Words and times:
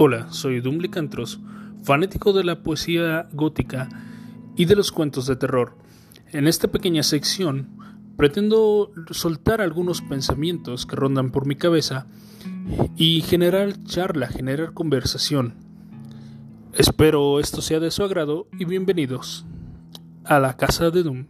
Hola, 0.00 0.28
soy 0.30 0.60
Doom 0.60 0.78
Licantros, 0.78 1.40
fanático 1.82 2.32
de 2.32 2.44
la 2.44 2.62
poesía 2.62 3.28
gótica 3.32 3.88
y 4.54 4.66
de 4.66 4.76
los 4.76 4.92
cuentos 4.92 5.26
de 5.26 5.34
terror. 5.34 5.74
En 6.30 6.46
esta 6.46 6.68
pequeña 6.68 7.02
sección 7.02 7.66
pretendo 8.16 8.92
soltar 9.10 9.60
algunos 9.60 10.00
pensamientos 10.00 10.86
que 10.86 10.94
rondan 10.94 11.32
por 11.32 11.46
mi 11.46 11.56
cabeza 11.56 12.06
y 12.94 13.22
generar 13.22 13.72
charla, 13.86 14.28
generar 14.28 14.72
conversación. 14.72 15.54
Espero 16.74 17.40
esto 17.40 17.60
sea 17.60 17.80
de 17.80 17.90
su 17.90 18.04
agrado 18.04 18.46
y 18.56 18.66
bienvenidos 18.66 19.46
a 20.22 20.38
la 20.38 20.56
casa 20.56 20.92
de 20.92 21.02
Doom. 21.02 21.26